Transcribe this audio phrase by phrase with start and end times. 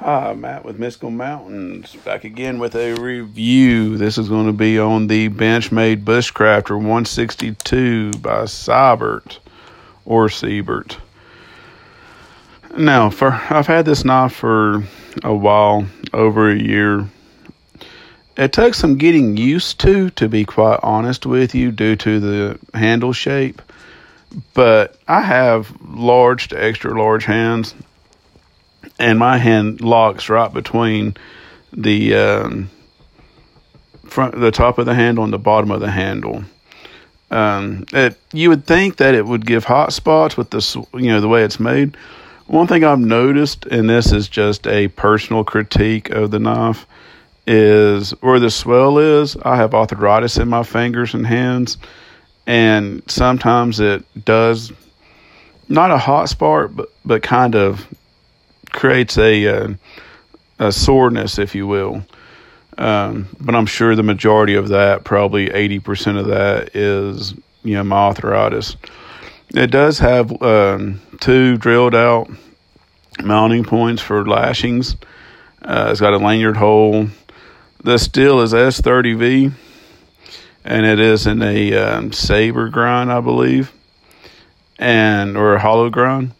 [0.00, 1.96] Hi, Matt with Mystical Mountains.
[2.04, 3.96] Back again with a review.
[3.96, 9.38] This is going to be on the Benchmade Bushcrafter 162 by Sibert
[10.04, 10.98] or Sibert.
[12.76, 14.84] Now, for I've had this knife for
[15.24, 17.08] a while, over a year.
[18.36, 22.58] It took some getting used to, to be quite honest with you, due to the
[22.72, 23.60] handle shape.
[24.54, 27.74] But I have large to extra large hands
[28.98, 31.16] and my hand locks right between
[31.72, 32.70] the um,
[34.06, 36.44] front, the top of the handle and the bottom of the handle.
[37.30, 41.20] Um, it you would think that it would give hot spots with the you know
[41.20, 41.96] the way it's made.
[42.46, 46.86] One thing I've noticed, and this is just a personal critique of the knife,
[47.46, 49.36] is where the swell is.
[49.36, 51.76] I have arthritis in my fingers and hands,
[52.46, 54.72] and sometimes it does
[55.68, 57.86] not a hot spot, but but kind of
[58.72, 59.68] creates a, uh,
[60.58, 62.04] a soreness, if you will.
[62.78, 67.34] Um, but I'm sure the majority of that, probably 80% of that, is
[67.64, 68.76] you know my arthritis.
[69.54, 72.30] It does have um, two drilled out
[73.22, 74.96] mounting points for lashings.
[75.60, 77.08] Uh, it's got a lanyard hole.
[77.82, 79.52] The steel is S30V,
[80.64, 83.72] and it is in a um, saber grind, I believe,
[84.78, 86.32] and or a hollow grind.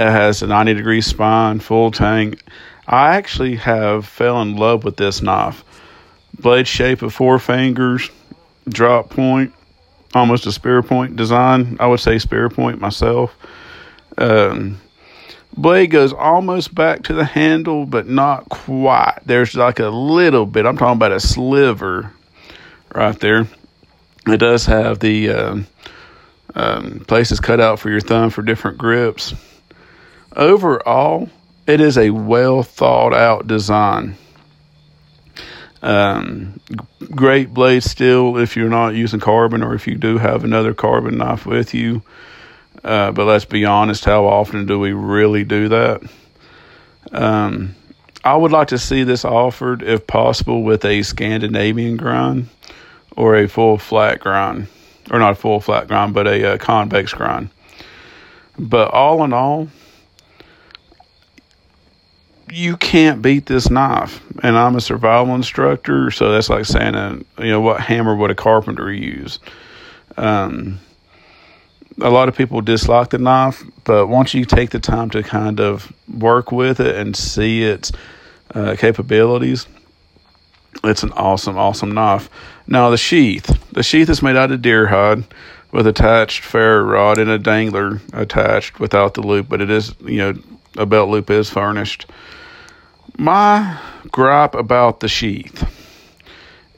[0.00, 2.36] It has a 90 degree spine, full tang.
[2.86, 5.62] I actually have fell in love with this knife.
[6.38, 8.08] Blade shape of four fingers,
[8.66, 9.52] drop point,
[10.14, 11.76] almost a spear point design.
[11.80, 13.36] I would say spear point myself.
[14.16, 14.80] Um,
[15.54, 19.18] blade goes almost back to the handle, but not quite.
[19.26, 20.64] There's like a little bit.
[20.64, 22.10] I'm talking about a sliver
[22.94, 23.46] right there.
[24.26, 25.56] It does have the uh,
[26.54, 29.34] um, places cut out for your thumb for different grips
[30.34, 31.28] overall,
[31.66, 34.16] it is a well thought out design.
[35.82, 36.60] Um,
[37.14, 41.18] great blade steel if you're not using carbon or if you do have another carbon
[41.18, 42.02] knife with you.
[42.84, 46.02] Uh, but let's be honest, how often do we really do that?
[47.12, 47.74] Um,
[48.24, 52.48] I would like to see this offered, if possible, with a Scandinavian grind
[53.16, 54.68] or a full flat grind,
[55.10, 57.48] or not a full flat grind, but a, a convex grind.
[58.58, 59.68] But all in all,
[62.50, 64.20] you can't beat this knife.
[64.42, 68.14] And I'm a survival instructor, so that's like saying, a, uh, you know, what hammer
[68.14, 69.38] would a carpenter use?
[70.16, 70.80] Um,
[72.00, 75.60] a lot of people dislike the knife, but once you take the time to kind
[75.60, 77.92] of work with it and see its
[78.54, 79.66] uh, capabilities,
[80.84, 82.30] it's an awesome, awesome knife.
[82.66, 85.24] Now the sheath, the sheath is made out of deer hide
[85.72, 90.18] with attached ferro rod and a dangler attached without the loop, but it is, you
[90.18, 90.34] know,
[90.76, 92.06] a belt loop is furnished.
[93.20, 93.78] My
[94.10, 95.70] gripe about the sheath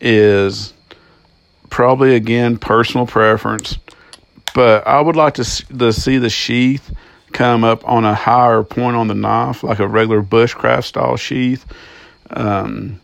[0.00, 0.74] is
[1.70, 3.78] probably again personal preference,
[4.52, 6.92] but I would like to see, the sheath
[7.32, 11.64] come up on a higher point on the knife, like a regular bushcraft style sheath.
[12.30, 13.00] Um,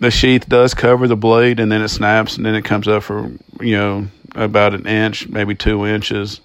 [0.00, 3.04] the sheath does cover the blade, and then it snaps, and then it comes up
[3.04, 3.30] for
[3.60, 6.40] you know about an inch, maybe two inches,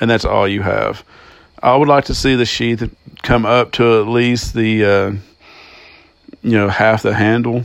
[0.00, 1.04] and that's all you have.
[1.62, 2.88] I would like to see the sheath
[3.22, 5.10] come up to at least the uh,
[6.42, 7.64] you know half the handle,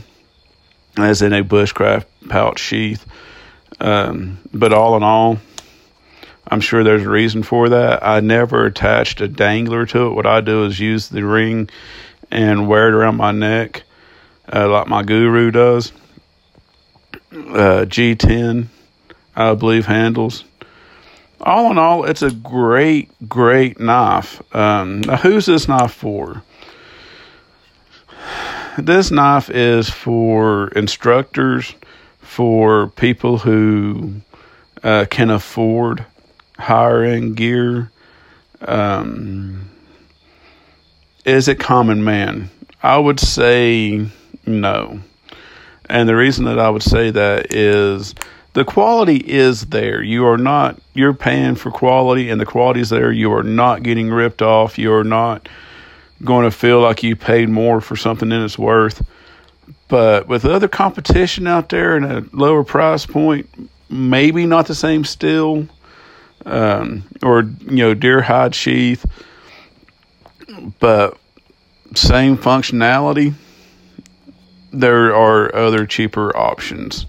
[0.96, 3.06] as in a bushcraft pouch sheath.
[3.80, 5.38] Um, but all in all,
[6.48, 8.04] I'm sure there's a reason for that.
[8.06, 10.14] I never attached a dangler to it.
[10.14, 11.68] What I do is use the ring
[12.30, 13.84] and wear it around my neck,
[14.52, 15.92] uh, like my guru does.
[17.32, 18.66] Uh, G10,
[19.34, 20.44] I believe, handles
[21.44, 24.42] all in all, it's a great, great knife.
[24.54, 26.42] Um, now, who's this knife for?
[28.78, 31.74] This knife is for instructors,
[32.18, 34.14] for people who
[34.82, 36.04] uh, can afford
[36.58, 37.90] higher end gear.
[38.62, 39.70] Um,
[41.24, 42.50] is it common man?
[42.82, 44.06] I would say
[44.46, 45.00] no.
[45.88, 48.14] And the reason that I would say that is
[48.54, 50.02] the quality is there.
[50.02, 53.12] You are not you're paying for quality and the quality is there.
[53.12, 54.78] You are not getting ripped off.
[54.78, 55.48] You are not
[56.22, 59.04] going to feel like you paid more for something than it's worth.
[59.88, 63.48] But with other competition out there and a lower price point,
[63.90, 65.66] maybe not the same steel,
[66.46, 69.04] um, or you know deer hide sheath,
[70.78, 71.18] but
[71.94, 73.34] same functionality.
[74.72, 77.06] There are other cheaper options.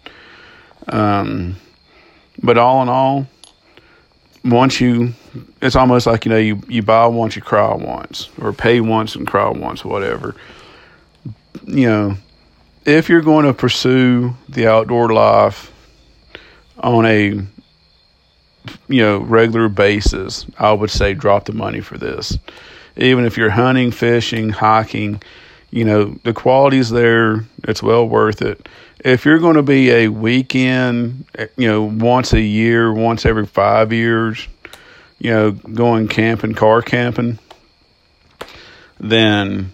[0.88, 1.56] Um,
[2.42, 3.28] but all in all,
[4.44, 5.14] once you
[5.62, 9.16] it's almost like you know you you buy once you cry once or pay once
[9.16, 10.36] and cry once whatever.
[11.66, 12.18] You know
[12.86, 15.72] if you're going to pursue the outdoor life
[16.78, 17.30] on a
[18.88, 22.38] you know regular basis i would say drop the money for this.
[22.98, 25.22] Even if you're hunting fishing hiking
[25.72, 28.68] you know the quality's there it's well worth it
[29.00, 31.26] if you're going to be a weekend
[31.58, 34.48] you know once a year once every 5 years
[35.20, 37.40] you know, going camping, car camping,
[39.00, 39.72] then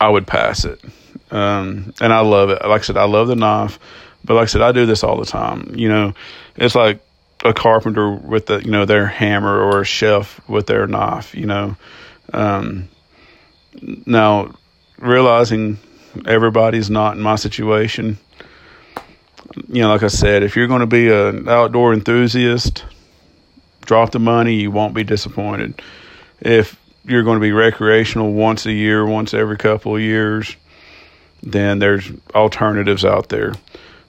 [0.00, 0.82] I would pass it.
[1.30, 2.60] Um, and I love it.
[2.62, 3.78] Like I said, I love the knife,
[4.24, 5.74] but like I said, I do this all the time.
[5.74, 6.14] You know,
[6.56, 7.00] it's like
[7.44, 11.46] a carpenter with the, you know, their hammer or a chef with their knife, you
[11.46, 11.76] know.
[12.32, 12.88] Um,
[14.06, 14.54] now,
[14.98, 15.78] realizing
[16.26, 18.18] everybody's not in my situation,
[19.68, 22.84] you know, like I said, if you're going to be an outdoor enthusiast,
[23.82, 25.80] drop the money, you won't be disappointed.
[26.40, 30.56] If you're going to be recreational once a year, once every couple of years,
[31.42, 33.52] then there's alternatives out there.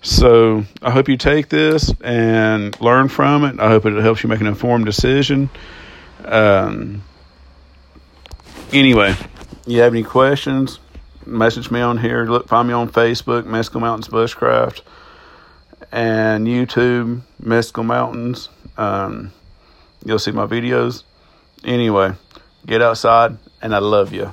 [0.01, 3.59] So I hope you take this and learn from it.
[3.59, 5.49] I hope it helps you make an informed decision.
[6.23, 7.03] Um,
[8.71, 9.15] anyway,
[9.65, 10.79] you have any questions?
[11.25, 12.25] Message me on here.
[12.25, 14.81] Look, find me on Facebook, Mystical Mountains Bushcraft,
[15.91, 18.49] and YouTube, Mystical Mountains.
[18.77, 19.31] Um,
[20.05, 21.01] You'll see my videos.
[21.63, 22.13] Anyway,
[22.67, 24.31] get outside, and I love you.